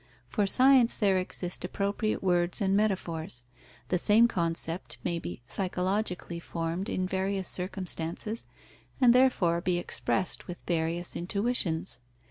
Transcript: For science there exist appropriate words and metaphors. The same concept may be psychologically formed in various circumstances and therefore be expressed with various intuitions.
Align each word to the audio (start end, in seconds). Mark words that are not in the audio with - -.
For 0.27 0.47
science 0.47 0.97
there 0.97 1.19
exist 1.19 1.63
appropriate 1.63 2.23
words 2.23 2.59
and 2.59 2.75
metaphors. 2.75 3.43
The 3.89 3.99
same 3.99 4.27
concept 4.27 4.97
may 5.03 5.19
be 5.19 5.43
psychologically 5.45 6.39
formed 6.39 6.89
in 6.89 7.05
various 7.05 7.47
circumstances 7.47 8.47
and 8.99 9.13
therefore 9.13 9.61
be 9.61 9.77
expressed 9.77 10.47
with 10.47 10.57
various 10.65 11.15
intuitions. 11.15 11.99